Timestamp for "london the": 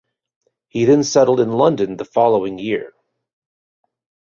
1.51-2.05